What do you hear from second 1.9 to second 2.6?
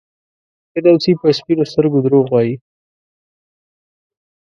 دروغ وایي.